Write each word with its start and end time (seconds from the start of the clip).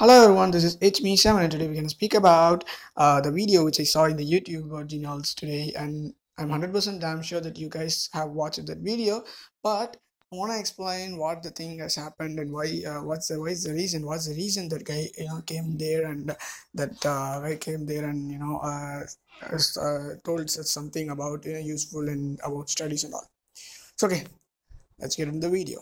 Hello 0.00 0.24
everyone, 0.24 0.50
this 0.50 0.64
is 0.64 0.78
It's 0.80 1.02
Me 1.02 1.14
Seven, 1.14 1.42
and 1.42 1.52
today 1.52 1.68
we're 1.68 1.74
gonna 1.74 1.90
speak 1.90 2.14
about 2.14 2.64
uh, 2.96 3.20
the 3.20 3.30
video 3.30 3.66
which 3.66 3.80
I 3.80 3.82
saw 3.82 4.06
in 4.06 4.16
the 4.16 4.24
YouTube 4.24 4.72
originals 4.72 5.34
today, 5.34 5.74
and 5.76 6.14
I'm 6.38 6.48
hundred 6.48 6.72
percent 6.72 7.02
damn 7.02 7.20
sure 7.20 7.42
that 7.42 7.58
you 7.58 7.68
guys 7.68 8.08
have 8.14 8.30
watched 8.30 8.64
that 8.64 8.78
video. 8.78 9.24
But 9.62 9.98
I 10.32 10.36
want 10.36 10.52
to 10.52 10.58
explain 10.58 11.18
what 11.18 11.42
the 11.42 11.50
thing 11.50 11.80
has 11.80 11.96
happened 11.96 12.38
and 12.38 12.50
why. 12.50 12.80
Uh, 12.86 13.02
what's 13.04 13.28
the 13.28 13.38
what's 13.38 13.64
the 13.64 13.74
reason? 13.74 14.06
What's 14.06 14.26
the 14.26 14.34
reason 14.34 14.70
that 14.70 14.86
guy 14.86 15.10
you 15.18 15.26
know 15.26 15.42
came 15.42 15.76
there 15.76 16.06
and 16.06 16.34
that 16.72 17.04
uh, 17.04 17.40
guy 17.40 17.56
came 17.56 17.84
there 17.84 18.08
and 18.08 18.32
you 18.32 18.38
know 18.38 18.56
uh, 18.56 19.02
uh, 19.52 20.14
told 20.24 20.40
us 20.40 20.70
something 20.70 21.10
about 21.10 21.44
you 21.44 21.52
know 21.52 21.58
useful 21.58 22.08
and 22.08 22.40
about 22.42 22.70
studies 22.70 23.04
and 23.04 23.12
all. 23.12 23.28
So 23.96 24.06
okay, 24.06 24.24
let's 24.98 25.14
get 25.14 25.28
into 25.28 25.46
the 25.46 25.50
video. 25.50 25.80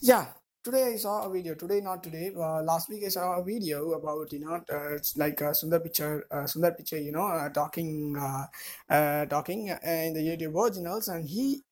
Yeah, 0.00 0.26
today 0.68 0.92
I 0.92 0.96
saw 0.96 1.24
a 1.24 1.30
video. 1.32 1.54
Today, 1.54 1.80
not 1.80 2.02
today. 2.02 2.30
Uh, 2.36 2.62
last 2.62 2.90
week 2.90 3.02
I 3.06 3.08
saw 3.08 3.40
a 3.40 3.42
video 3.42 3.92
about 3.92 4.30
you 4.32 4.40
know 4.40 4.56
uh, 4.70 4.96
it's 4.96 5.16
like 5.16 5.40
uh, 5.40 5.52
Sundar 5.52 5.80
Pichai, 5.80 6.20
uh, 6.30 6.44
Sundar 6.44 6.78
Pichai, 6.78 7.04
you 7.06 7.12
know, 7.12 7.26
uh, 7.26 7.48
talking, 7.48 8.14
uh, 8.20 8.44
uh, 8.92 9.24
talking 9.26 9.70
uh, 9.70 9.78
in 9.82 10.12
the 10.12 10.20
YouTube 10.20 10.54
originals, 10.54 11.08
and 11.08 11.26
he 11.26 11.62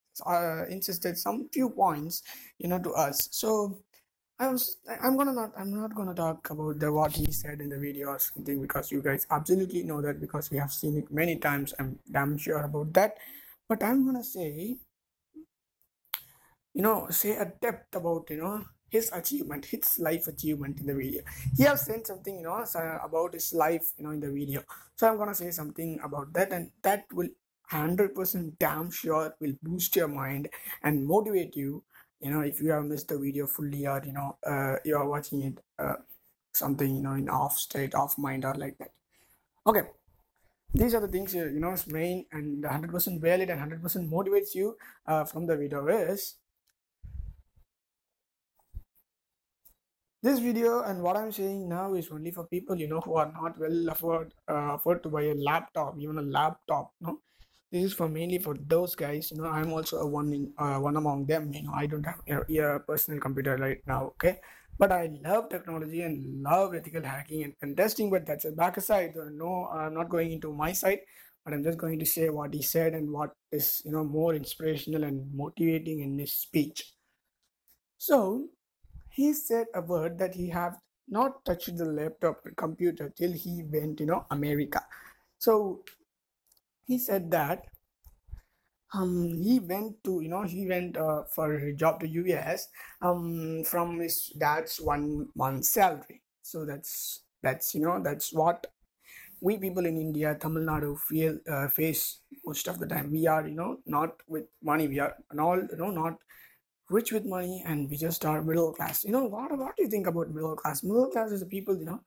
insisted 0.70 1.18
some 1.18 1.46
few 1.52 1.68
points, 1.68 2.22
you 2.58 2.68
know, 2.68 2.78
to 2.78 2.92
us. 2.94 3.28
So 3.30 3.80
I 4.38 4.48
was, 4.48 4.78
I'm 5.02 5.16
gonna 5.18 5.34
not, 5.34 5.52
I'm 5.58 5.74
not 5.74 5.94
gonna 5.94 6.14
talk 6.14 6.48
about 6.48 6.78
the 6.78 6.90
what 6.90 7.12
he 7.12 7.30
said 7.32 7.60
in 7.60 7.68
the 7.68 7.78
video 7.78 8.08
or 8.08 8.18
something 8.18 8.62
because 8.62 8.90
you 8.90 9.02
guys 9.02 9.26
absolutely 9.30 9.82
know 9.82 10.00
that 10.00 10.20
because 10.22 10.50
we 10.50 10.56
have 10.56 10.72
seen 10.72 10.96
it 10.96 11.12
many 11.12 11.36
times. 11.36 11.74
I'm 11.78 11.98
damn 12.10 12.38
sure 12.38 12.64
about 12.64 12.94
that. 12.94 13.18
But 13.68 13.82
I'm 13.82 14.06
gonna 14.06 14.24
say 14.24 14.78
you 16.72 16.82
know 16.82 17.08
say 17.10 17.36
a 17.36 17.52
depth 17.60 17.94
about 17.94 18.30
you 18.30 18.38
know 18.38 18.64
his 18.88 19.10
achievement 19.12 19.64
his 19.66 19.98
life 19.98 20.26
achievement 20.26 20.80
in 20.80 20.86
the 20.86 20.94
video. 20.94 21.22
He 21.56 21.64
has 21.64 21.84
said 21.84 22.06
something 22.06 22.36
you 22.36 22.44
know 22.44 22.64
about 23.04 23.34
his 23.34 23.52
life 23.52 23.92
you 23.96 24.04
know 24.04 24.10
in 24.10 24.20
the 24.20 24.30
video. 24.30 24.62
So 24.96 25.08
i'm 25.08 25.18
gonna 25.18 25.34
say 25.34 25.50
something 25.50 25.98
about 26.02 26.32
that 26.34 26.52
and 26.52 26.70
that 26.82 27.04
will 27.12 27.28
100% 27.72 28.58
damn 28.58 28.90
sure 28.90 29.34
will 29.40 29.54
boost 29.62 29.96
your 29.96 30.08
mind 30.08 30.48
and 30.84 31.04
motivate 31.04 31.56
you 31.56 31.82
you 32.20 32.30
know 32.30 32.40
if 32.40 32.60
you 32.60 32.70
have 32.70 32.84
missed 32.84 33.08
the 33.08 33.18
video 33.18 33.46
fully 33.46 33.86
or 33.86 34.00
you 34.04 34.12
know 34.12 34.36
uh, 34.46 34.76
you 34.84 34.96
are 34.96 35.08
watching 35.08 35.42
it 35.42 35.58
uh, 35.78 35.96
something 36.52 36.96
you 36.96 37.02
know 37.02 37.14
in 37.14 37.28
off 37.28 37.58
state 37.58 37.94
off 37.94 38.16
mind 38.18 38.44
or 38.44 38.54
like 38.54 38.78
that. 38.78 38.90
Okay. 39.66 39.82
These 40.74 40.94
are 40.94 41.00
the 41.00 41.08
things 41.08 41.34
you 41.34 41.48
know 41.60 41.72
is 41.72 41.86
main 41.86 42.26
and 42.32 42.62
100% 42.62 43.20
valid 43.20 43.50
and 43.50 43.60
100% 43.60 44.10
motivates 44.10 44.54
you 44.54 44.76
uh, 45.06 45.24
from 45.24 45.46
the 45.46 45.56
video 45.56 45.86
is 45.86 46.34
this 50.26 50.40
video 50.40 50.82
and 50.82 51.02
what 51.02 51.16
i'm 51.16 51.30
saying 51.30 51.68
now 51.68 51.94
is 51.94 52.08
only 52.10 52.30
for 52.36 52.44
people 52.54 52.76
you 52.82 52.88
know 52.88 53.00
who 53.00 53.14
are 53.22 53.30
not 53.40 53.58
well 53.62 53.88
afford 53.94 54.32
uh, 54.50 54.72
afford 54.76 55.02
to 55.02 55.08
buy 55.08 55.22
a 55.22 55.34
laptop 55.34 55.94
even 55.98 56.18
a 56.18 56.28
laptop 56.38 56.92
no? 57.00 57.20
This 57.72 57.84
is 57.86 57.94
for 57.94 58.08
mainly 58.08 58.38
for 58.38 58.54
those 58.74 58.94
guys 58.94 59.30
you 59.30 59.38
know 59.38 59.48
i'm 59.48 59.72
also 59.72 59.98
a 59.98 60.06
one 60.06 60.32
in 60.32 60.52
uh, 60.58 60.78
one 60.78 60.96
among 60.96 61.26
them 61.26 61.52
you 61.52 61.62
know 61.64 61.72
i 61.74 61.86
don't 61.86 62.06
have 62.10 62.20
a, 62.28 62.36
a 62.58 62.80
personal 62.80 63.20
computer 63.20 63.56
right 63.56 63.80
now 63.86 64.00
okay? 64.14 64.38
But 64.78 64.92
i 64.92 65.10
love 65.24 65.48
technology 65.48 66.02
and 66.02 66.42
love 66.42 66.74
ethical 66.74 67.02
hacking 67.02 67.44
and, 67.44 67.54
and 67.62 67.76
testing 67.76 68.10
but 68.10 68.26
that's 68.26 68.44
a 68.44 68.52
back 68.52 68.76
aside 68.76 69.14
Uh, 69.16 69.30
no 69.32 69.68
i'm 69.72 69.94
not 69.94 70.08
going 70.08 70.32
into 70.32 70.52
my 70.52 70.72
side 70.72 71.00
but 71.44 71.54
i'm 71.54 71.64
just 71.64 71.78
going 71.78 71.98
to 71.98 72.06
say 72.06 72.28
what 72.30 72.54
he 72.54 72.62
said 72.62 72.94
and 72.94 73.10
what 73.10 73.30
is 73.52 73.82
you 73.84 73.92
know 73.92 74.04
more 74.04 74.34
inspirational 74.34 75.04
and 75.04 75.34
motivating 75.34 76.00
in 76.00 76.18
his 76.18 76.32
speech. 76.32 76.84
So 77.98 78.48
he 79.18 79.32
said 79.32 79.66
a 79.74 79.82
word 79.92 80.18
that 80.18 80.34
he 80.40 80.48
have 80.50 80.76
not 81.08 81.44
touched 81.44 81.76
the 81.76 81.84
laptop 82.00 82.44
or 82.46 82.52
computer 82.64 83.06
till 83.20 83.32
he 83.32 83.54
went 83.76 84.00
you 84.00 84.06
know 84.06 84.26
america. 84.30 84.82
So 85.38 85.84
he 86.84 86.98
said 86.98 87.30
that 87.32 87.66
um 88.94 89.12
he 89.42 89.58
went 89.58 89.92
to 90.04 90.20
you 90.20 90.28
know 90.28 90.42
he 90.42 90.66
went 90.66 90.96
uh, 90.96 91.22
for 91.34 91.54
a 91.54 91.72
job 91.74 92.00
to 92.00 92.06
us 92.34 92.68
um 93.02 93.62
from 93.64 93.98
his 94.00 94.32
dad's 94.38 94.80
one 94.80 95.28
month 95.34 95.64
salary. 95.64 96.22
So 96.42 96.64
that's 96.64 97.22
that's 97.42 97.74
you 97.74 97.82
know 97.82 98.00
that's 98.02 98.32
what 98.32 98.66
we 99.40 99.58
people 99.64 99.86
in 99.90 99.98
india 100.06 100.30
tamil 100.44 100.64
nadu 100.70 100.90
feel 101.08 101.34
uh, 101.54 101.68
face 101.78 102.04
most 102.48 102.66
of 102.72 102.78
the 102.82 102.88
time. 102.94 103.08
We 103.16 103.22
are 103.34 103.44
you 103.50 103.56
know 103.60 103.72
not 103.96 104.12
with 104.34 104.46
money. 104.70 104.86
We 104.94 105.00
are 105.06 105.14
and 105.30 105.40
all 105.46 105.60
you 105.72 105.78
know 105.82 105.92
not 106.02 106.16
rich 106.88 107.12
with 107.12 107.24
money 107.24 107.62
and 107.66 107.90
we 107.90 107.96
just 107.96 108.24
are 108.24 108.42
middle 108.42 108.72
class. 108.72 109.04
You 109.04 109.12
know 109.12 109.24
what 109.24 109.56
what 109.58 109.76
do 109.76 109.82
you 109.82 109.88
think 109.88 110.06
about 110.06 110.30
middle 110.30 110.56
class. 110.56 110.82
Middle 110.82 111.10
class 111.10 111.32
is 111.32 111.40
the 111.40 111.46
people 111.46 111.76
you 111.76 111.84
know 111.84 112.00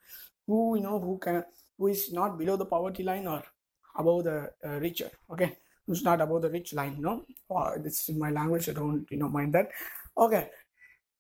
who 0.48 0.76
you 0.76 0.82
know 0.82 1.00
who 1.00 1.18
can 1.20 1.44
who 1.78 1.88
is 1.88 2.12
not 2.14 2.38
below 2.38 2.56
the 2.56 2.66
poverty 2.66 3.04
line 3.04 3.28
or 3.28 3.44
above 3.98 4.24
the 4.24 4.52
uh, 4.66 4.80
richer 4.80 5.10
okay? 5.32 5.58
Who's 5.86 6.04
not 6.04 6.22
above 6.22 6.44
the 6.44 6.50
rich 6.50 6.74
line 6.74 6.98
no 7.00 7.26
uh, 7.54 7.72
this 7.78 8.08
is 8.08 8.16
my 8.16 8.30
language 8.30 8.70
i 8.70 8.74
don't 8.74 9.06
you 9.12 9.18
know 9.18 9.30
mind 9.30 9.54
that. 9.54 9.70
Okay. 10.18 10.50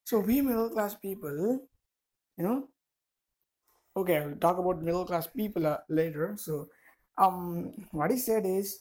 So 0.05 0.19
we 0.19 0.41
middle 0.41 0.69
class 0.69 0.95
people 0.95 1.59
you 2.37 2.43
know 2.43 2.67
okay 3.97 4.17
i'll 4.19 4.35
talk 4.35 4.57
about 4.57 4.81
middle 4.81 5.05
class 5.05 5.27
people 5.27 5.67
uh, 5.67 5.77
later. 5.89 6.35
So 6.37 6.69
um 7.17 7.73
what 7.91 8.11
he 8.11 8.17
said 8.17 8.45
is 8.45 8.79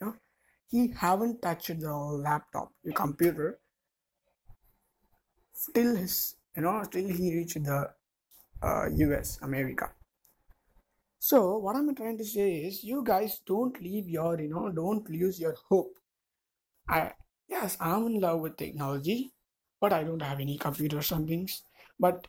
you 0.00 0.06
know 0.06 0.14
he 0.68 0.92
haven't 0.96 1.42
touched 1.42 1.80
the 1.80 1.92
laptop 1.92 2.72
the 2.84 2.92
computer 2.92 3.58
till 5.74 5.96
his 5.96 6.36
you 6.56 6.62
know 6.62 6.82
till 6.90 7.08
he 7.08 7.34
reached 7.36 7.62
the 7.64 7.90
uh, 8.62 8.86
us 9.18 9.38
america. 9.42 9.90
So 11.18 11.58
what 11.58 11.76
i'm 11.76 11.94
trying 11.94 12.18
to 12.18 12.24
say 12.24 12.50
is 12.68 12.82
you 12.84 13.02
guys 13.04 13.40
don't 13.46 13.80
leave 13.82 14.08
your 14.08 14.40
you 14.40 14.48
know 14.48 14.70
don't 14.70 15.08
lose 15.10 15.38
your 15.40 15.56
hope. 15.68 15.94
I 16.88 17.12
yes 17.48 17.76
i'm 17.80 18.06
in 18.06 18.20
love 18.20 18.40
with 18.40 18.56
technology 18.56 19.32
but 19.80 19.92
i 19.92 20.02
don't 20.04 20.22
have 20.22 20.40
any 20.40 20.56
computers 20.56 21.10
and 21.12 21.28
things 21.28 21.62
but 21.98 22.26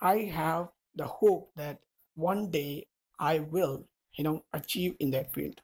i 0.00 0.16
have 0.38 0.68
the 0.96 1.06
hope 1.06 1.50
that 1.56 1.78
one 2.14 2.50
day 2.50 2.86
i 3.20 3.38
will 3.38 3.84
you 4.16 4.24
know 4.24 4.44
achieve 4.52 4.96
in 4.98 5.10
that 5.10 5.32
field. 5.32 5.60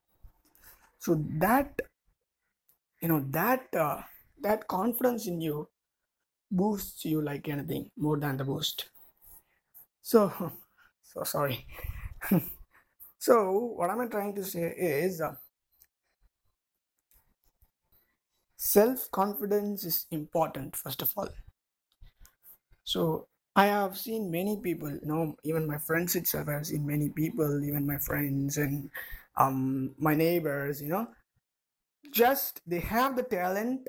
So 0.98 1.16
that 1.40 1.80
you 3.00 3.08
know 3.08 3.24
that 3.30 3.74
uh, 3.74 4.02
that 4.40 4.68
confidence 4.68 5.26
in 5.26 5.40
you 5.40 5.68
boosts 6.52 7.04
you 7.06 7.20
like 7.22 7.48
anything 7.48 7.90
more 7.96 8.18
than 8.18 8.36
the 8.36 8.44
boost. 8.44 8.90
So 10.02 10.52
so 11.02 11.24
sorry. 11.24 11.66
So 13.18 13.52
what 13.78 13.90
am 13.90 14.00
i 14.00 14.06
trying 14.06 14.34
to 14.36 14.44
say 14.44 14.74
is 14.76 15.20
uh, 15.20 15.36
self 18.56 19.10
confidence 19.10 19.84
is 19.84 20.06
important 20.10 20.74
first 20.74 21.02
of 21.02 21.12
all. 21.18 21.28
So 22.84 23.28
i 23.54 23.66
have 23.66 23.98
seen 23.98 24.30
many 24.30 24.56
people 24.66 24.90
you 24.90 25.04
know 25.04 25.36
even 25.44 25.66
my 25.66 25.76
friends 25.76 26.16
itself 26.16 26.48
i 26.48 26.52
have 26.52 26.66
seen 26.66 26.86
many 26.86 27.10
people 27.10 27.62
even 27.64 27.86
my 27.86 27.98
friends 27.98 28.56
and 28.56 28.90
um 29.36 29.94
my 29.98 30.14
neighbors 30.14 30.80
you 30.80 30.88
know. 30.88 31.08
Just 32.12 32.60
they 32.66 32.78
have 32.80 33.16
the 33.16 33.22
talent 33.24 33.88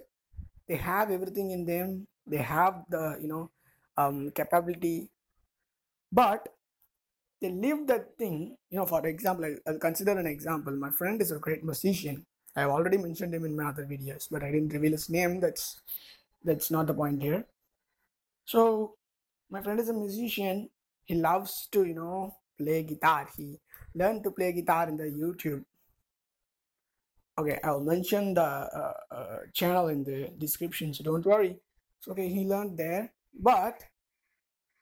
they 0.67 0.77
have 0.77 1.11
everything 1.11 1.51
in 1.51 1.65
them 1.65 2.07
they 2.25 2.37
have 2.37 2.83
the 2.89 3.17
you 3.21 3.27
know 3.27 3.51
um 3.97 4.31
capability. 4.31 5.09
But 6.11 6.47
they 7.41 7.49
leave 7.49 7.87
that 7.87 8.17
thing 8.17 8.55
you 8.69 8.77
know 8.77 8.85
for 8.85 9.05
example 9.05 9.55
i'll 9.67 9.79
consider 9.79 10.11
an 10.11 10.27
example. 10.27 10.73
My 10.75 10.91
friend 10.91 11.21
is 11.21 11.31
a 11.31 11.39
great 11.39 11.63
musician. 11.63 12.25
I've 12.55 12.69
already 12.69 12.97
mentioned 12.97 13.33
him 13.33 13.45
in 13.45 13.55
my 13.55 13.69
other 13.69 13.85
videos 13.85 14.27
but 14.29 14.43
i 14.43 14.51
didn't 14.51 14.73
reveal 14.73 14.91
his 14.91 15.09
name. 15.09 15.39
That's 15.39 15.81
that's 16.43 16.71
not 16.71 16.87
the 16.87 16.93
point 16.93 17.21
here. 17.21 17.45
So 18.45 18.95
my 19.49 19.61
friend 19.61 19.79
is 19.79 19.89
a 19.89 19.93
musician. 19.93 20.69
He 21.05 21.15
loves 21.15 21.67
to 21.71 21.83
you 21.85 21.95
know 21.95 22.37
play 22.57 22.83
guitar. 22.83 23.27
He 23.35 23.59
learned 23.95 24.23
to 24.23 24.31
play 24.31 24.51
guitar 24.53 24.87
in 24.89 24.97
the 24.97 25.05
youtube. 25.05 25.63
Okay 27.37 27.59
i'll 27.63 27.81
mention 27.81 28.33
the 28.35 28.41
uh, 28.41 28.93
uh, 29.11 29.37
channel 29.53 29.87
in 29.87 30.03
the 30.03 30.29
description 30.37 30.93
so 30.93 31.03
don't 31.03 31.25
worry 31.25 31.57
so 32.03 32.11
okay 32.13 32.29
he 32.29 32.45
learned 32.45 32.77
there. 32.77 33.13
But 33.33 33.83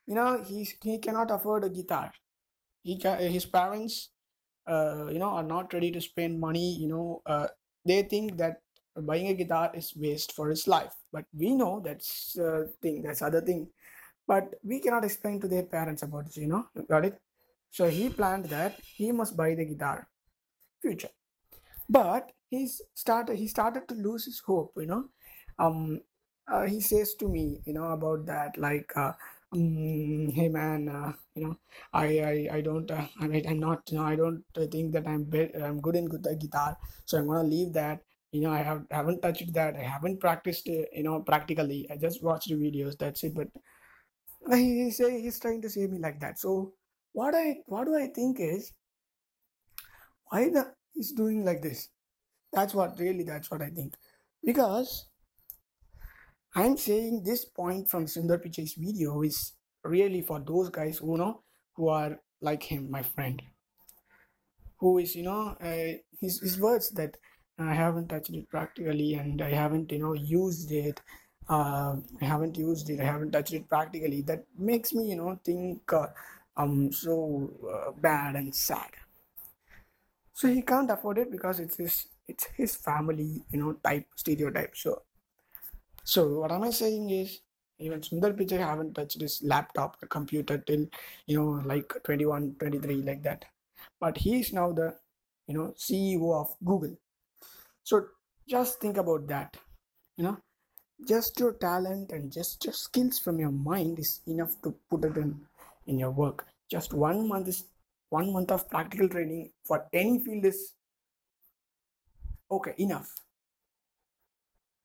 you 0.06 0.14
know 0.14 0.42
he 0.42 0.68
he 0.82 0.98
cannot 0.98 1.30
afford 1.30 1.64
a 1.64 1.70
guitar. 1.70 2.12
He 2.82 2.98
ca- 2.98 3.18
his 3.36 3.46
parents 3.46 4.10
uh, 4.68 5.06
you 5.10 5.18
know 5.20 5.30
are 5.40 5.44
not 5.44 5.72
ready 5.74 5.90
to 5.92 6.00
spend 6.00 6.40
money 6.40 6.76
you 6.80 6.88
know 6.88 7.22
uh, 7.26 7.48
they 7.86 8.02
think 8.02 8.36
that 8.38 8.62
buying 8.96 9.28
a 9.28 9.34
guitar 9.34 9.70
is 9.74 9.94
waste 9.96 10.32
for 10.34 10.50
his 10.50 10.68
life. 10.68 10.94
But 11.12 11.26
we 11.36 11.54
know 11.54 11.80
that's 11.84 12.38
uh, 12.38 12.66
thing 12.82 13.02
that's 13.02 13.22
other 13.22 13.40
thing. 13.42 13.68
But 14.26 14.54
we 14.64 14.80
cannot 14.80 15.04
explain 15.04 15.40
to 15.42 15.48
their 15.48 15.64
parents 15.64 16.02
about 16.02 16.28
it 16.28 16.36
you 16.38 16.48
know 16.48 16.66
got 16.88 17.06
it? 17.06 17.20
So 17.70 17.88
he 17.88 18.10
planned 18.10 18.46
that 18.46 18.80
he 18.96 19.12
must 19.12 19.36
buy 19.36 19.54
the 19.54 19.66
guitar 19.66 20.08
future. 20.82 21.10
But 21.88 22.32
he's 22.50 22.82
started 22.94 23.36
he 23.38 23.46
started 23.48 23.88
to 23.88 23.94
lose 23.94 24.24
his 24.26 24.40
hope 24.40 24.72
you 24.76 24.86
know. 24.86 25.04
Um 25.58 26.00
uh, 26.48 26.64
he 26.66 26.80
says 26.80 27.14
to 27.14 27.28
me, 27.28 27.60
you 27.64 27.72
know, 27.72 27.90
about 27.92 28.26
that, 28.26 28.56
like, 28.58 28.90
uh, 28.96 29.12
mm, 29.54 30.32
hey 30.32 30.48
man, 30.48 30.88
uh, 30.88 31.12
you 31.34 31.44
know, 31.46 31.56
I, 31.92 32.06
I, 32.20 32.48
I 32.56 32.60
don't, 32.60 32.90
uh, 32.90 33.06
I 33.20 33.26
mean, 33.28 33.46
I'm 33.48 33.60
not, 33.60 33.82
you 33.90 33.98
know, 33.98 34.04
I 34.04 34.16
don't 34.16 34.44
think 34.70 34.92
that 34.92 35.06
I'm, 35.06 35.24
be- 35.24 35.54
I'm 35.54 35.80
good 35.80 35.96
in 35.96 36.08
guitar, 36.08 36.76
so 37.04 37.18
I'm 37.18 37.26
gonna 37.26 37.44
leave 37.48 37.72
that. 37.74 38.00
You 38.32 38.40
know, 38.42 38.50
I 38.50 38.62
have 38.62 38.86
haven't 38.90 39.20
touched 39.20 39.52
that. 39.52 39.76
I 39.76 39.82
haven't 39.82 40.18
practiced, 40.18 40.66
you 40.66 40.86
know, 41.02 41.20
practically. 41.20 41.86
I 41.90 41.96
just 41.98 42.22
watched 42.22 42.48
the 42.48 42.54
videos. 42.54 42.96
That's 42.98 43.22
it. 43.24 43.34
But 43.34 43.48
he 44.52 44.90
say 44.92 45.20
he's 45.20 45.40
trying 45.40 45.60
to 45.62 45.68
say 45.70 45.86
me 45.88 45.98
like 45.98 46.20
that. 46.20 46.38
So 46.38 46.74
what 47.12 47.34
I, 47.34 47.62
what 47.66 47.84
do 47.86 47.96
I 47.96 48.06
think 48.08 48.38
is 48.40 48.72
why 50.30 50.48
the 50.48 50.74
he's 50.94 51.12
doing 51.12 51.44
like 51.44 51.62
this? 51.62 51.88
That's 52.52 52.74
what 52.74 52.98
really. 52.98 53.24
That's 53.24 53.50
what 53.50 53.62
I 53.62 53.70
think 53.70 53.94
because 54.44 55.06
I'm 56.54 56.78
saying 56.78 57.24
this 57.24 57.44
point 57.44 57.90
from 57.90 58.06
Sundar 58.06 58.42
Pichai's 58.42 58.72
video 58.72 59.20
is 59.22 59.52
really 59.84 60.22
for 60.22 60.40
those 60.40 60.70
guys 60.70 60.96
who 60.98 61.18
know 61.18 61.42
who 61.74 61.88
are 61.88 62.20
like 62.40 62.62
him, 62.62 62.90
my 62.90 63.02
friend, 63.02 63.42
who 64.78 64.98
is 64.98 65.14
you 65.16 65.22
know 65.22 65.56
uh, 65.60 65.92
his 66.20 66.40
his 66.40 66.58
words 66.58 66.90
that 66.90 67.16
I 67.58 67.74
haven't 67.74 68.08
touched 68.08 68.30
it 68.30 68.48
practically 68.48 69.14
and 69.14 69.40
I 69.40 69.50
haven't 69.50 69.90
you 69.92 69.98
know 70.00 70.12
used 70.14 70.70
it. 70.72 71.00
Uh, 71.48 71.96
I 72.20 72.24
haven't 72.24 72.56
used 72.56 72.88
it. 72.90 73.00
I 73.00 73.04
haven't 73.04 73.32
touched 73.32 73.52
it 73.52 73.68
practically. 73.68 74.22
That 74.22 74.44
makes 74.58 74.92
me 74.94 75.10
you 75.10 75.16
know 75.16 75.38
think 75.44 75.92
uh, 75.92 76.08
um 76.56 76.92
so 76.92 77.50
uh, 77.72 77.92
bad 77.92 78.36
and 78.36 78.54
sad. 78.54 78.90
So 80.34 80.48
he 80.48 80.60
can't 80.62 80.90
afford 80.90 81.18
it 81.18 81.30
because 81.30 81.58
it's 81.60 81.76
his 81.76 82.08
it's 82.28 82.44
his 82.56 82.76
family 82.76 83.42
you 83.50 83.58
know 83.60 83.72
type 83.74 84.06
stereotype. 84.16 84.76
So 84.76 85.02
so 86.04 86.40
what 86.40 86.52
am 86.52 86.64
I 86.64 86.70
saying 86.70 87.10
is 87.10 87.40
even 87.78 88.00
Sundar 88.00 88.32
Pichai 88.32 88.58
haven't 88.58 88.94
touched 88.94 89.20
his 89.20 89.42
laptop 89.42 89.96
or 90.02 90.08
computer 90.08 90.58
till 90.58 90.86
you 91.26 91.38
know 91.38 91.62
like 91.64 91.92
21, 92.04 92.56
23 92.58 92.96
like 93.02 93.22
that. 93.22 93.44
But 94.00 94.18
he 94.18 94.40
is 94.40 94.52
now 94.52 94.72
the 94.72 94.94
you 95.46 95.54
know 95.54 95.74
CEO 95.76 96.40
of 96.40 96.54
Google. 96.64 96.96
So 97.82 98.06
just 98.48 98.80
think 98.80 98.96
about 98.96 99.26
that. 99.28 99.56
You 100.16 100.24
know, 100.24 100.38
just 101.06 101.38
your 101.40 101.54
talent 101.54 102.12
and 102.12 102.32
just 102.32 102.64
your 102.64 102.74
skills 102.74 103.18
from 103.18 103.38
your 103.38 103.50
mind 103.50 103.98
is 103.98 104.20
enough 104.26 104.60
to 104.62 104.74
put 104.90 105.04
it 105.04 105.16
in 105.16 105.40
in 105.86 105.98
your 105.98 106.10
work. 106.10 106.46
Just 106.70 106.92
one 106.92 107.28
month 107.28 107.48
is 107.48 107.64
one 108.10 108.32
month 108.32 108.50
of 108.50 108.68
practical 108.68 109.08
training 109.08 109.50
for 109.64 109.86
any 109.92 110.18
field 110.18 110.44
is 110.44 110.74
okay 112.50 112.74
enough. 112.78 113.10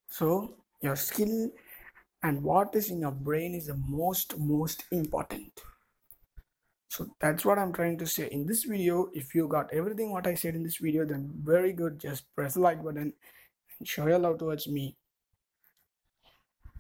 So 0.10 0.56
your 0.82 0.96
skill 0.96 1.52
and 2.24 2.44
what 2.44 2.76
is 2.76 2.90
in 2.90 3.02
your 3.02 3.12
brain 3.12 3.56
is 3.56 3.68
the 3.68 3.80
most 3.88 4.38
most 4.38 4.84
important. 4.92 5.52
So 6.90 7.08
that's 7.20 7.46
what 7.46 7.60
i'm 7.60 7.74
trying 7.74 7.98
to 8.00 8.08
say. 8.08 8.28
In 8.32 8.46
this 8.46 8.64
video 8.64 9.10
if 9.14 9.36
you 9.36 9.48
got 9.48 9.74
everything 9.74 10.12
what 10.12 10.28
i 10.28 10.34
said 10.34 10.56
in 10.56 10.64
this 10.64 10.78
video 10.78 11.06
then 11.06 11.32
very 11.44 11.74
good. 11.74 12.00
Just 12.00 12.34
press 12.36 12.54
the 12.56 12.62
like 12.62 12.84
button 12.84 13.14
and 13.80 13.88
show 13.88 14.08
your 14.08 14.20
love 14.20 14.40
towards 14.40 14.68
me. 14.68 14.96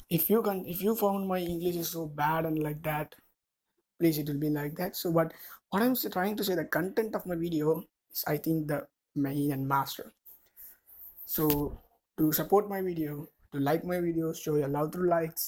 If 0.09 0.29
you 0.29 0.41
can 0.41 0.65
if 0.65 0.81
you 0.81 0.95
found 0.95 1.27
my 1.27 1.39
english 1.39 1.75
is 1.75 1.89
so 1.89 2.05
bad 2.05 2.45
and 2.45 2.59
like 2.59 2.81
that 2.83 3.15
please 3.99 4.17
it 4.17 4.27
will 4.27 4.39
be 4.39 4.49
like 4.49 4.75
that. 4.75 4.95
So 4.95 5.11
but 5.11 5.33
what 5.69 5.83
i'm 5.83 5.95
trying 5.95 6.37
to 6.37 6.43
say 6.43 6.55
the 6.55 6.65
content 6.65 7.15
of 7.15 7.25
my 7.25 7.35
video 7.35 7.83
is 8.11 8.23
i 8.27 8.37
think 8.37 8.67
the 8.67 8.87
main 9.15 9.51
and 9.51 9.67
master. 9.67 10.13
So 11.25 11.81
to 12.17 12.31
support 12.31 12.69
my 12.69 12.81
video 12.81 13.27
to 13.57 13.63
like 13.69 13.85
my 13.91 13.99
videos 14.07 14.41
show 14.45 14.55
your 14.61 14.71
love 14.77 14.91
through 14.93 15.09
likes 15.09 15.47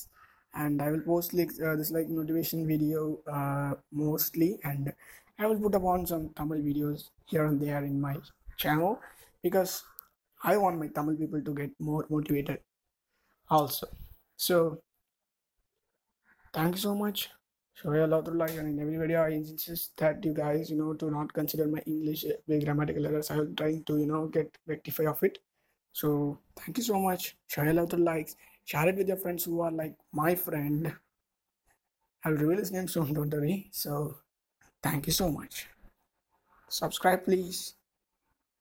and 0.64 0.82
i 0.86 0.90
will 0.92 1.06
post 1.12 1.34
like 1.40 1.52
uh, 1.68 1.76
this 1.82 1.92
like 1.98 2.10
motivation 2.20 2.66
video 2.74 3.04
uh, 3.38 3.74
mostly 3.92 4.50
and 4.64 4.94
i 5.40 5.46
will 5.46 5.62
put 5.66 5.76
upon 5.82 6.08
some 6.14 6.26
tamil 6.40 6.64
videos 6.70 7.06
here 7.34 7.46
and 7.52 7.62
there 7.68 7.84
in 7.92 8.00
my 8.08 8.16
channel 8.64 8.94
because 9.48 9.76
i 10.52 10.58
want 10.64 10.84
my 10.84 10.90
tamil 10.98 11.22
people 11.24 11.44
to 11.50 11.54
get 11.62 11.72
more 11.92 12.06
motivated 12.16 12.60
also. 13.50 13.88
So 14.38 14.82
thank 16.54 16.76
you 16.76 16.82
so 16.82 16.96
much. 16.96 17.30
Show 17.74 17.94
your 17.94 18.08
love 18.08 18.26
through 18.26 18.38
likes, 18.38 18.58
and 18.58 18.68
in 18.70 18.80
every 18.84 18.98
video 18.98 19.22
i 19.24 19.30
insist 19.30 19.96
that 19.98 20.24
you 20.24 20.34
guys 20.34 20.70
you 20.70 20.78
know 20.78 20.94
to 20.94 21.10
not 21.10 21.32
consider 21.34 21.66
my 21.76 21.82
english 21.88 22.26
uh, 22.26 22.60
grammatical 22.64 23.06
errors. 23.06 23.32
I 23.32 23.38
will 23.38 23.54
try 23.56 23.82
to 23.86 23.98
you 23.98 24.06
know 24.06 24.28
get 24.28 24.58
rectify 24.68 25.06
of 25.06 25.24
it 25.24 25.40
so 25.94 26.40
thank 26.56 26.78
you 26.78 26.84
so 26.84 27.00
much. 27.00 27.36
Share 27.48 27.74
love 27.74 27.90
through 27.90 28.04
likes. 28.04 28.36
Share 28.66 28.90
it 28.90 28.96
with 28.96 29.08
your 29.08 29.18
friends 29.18 29.44
who 29.44 29.62
are 29.62 29.72
like 29.72 29.96
my 30.12 30.36
friend. 30.36 30.94
I'll 32.24 32.34
reveal 32.34 32.58
his 32.58 32.72
name 32.72 32.88
soon 32.88 33.14
don't 33.14 33.32
worry. 33.32 33.70
So 33.72 34.16
thank 34.84 35.08
you 35.08 35.14
so 35.14 35.30
much. 35.32 35.68
Subscribe 36.68 37.26
please 37.26 37.76